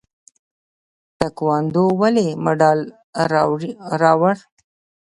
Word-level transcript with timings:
تکواندو 1.19 1.85
ولې 2.01 2.27
مډال 2.43 2.79
راوړ؟ 4.01 4.35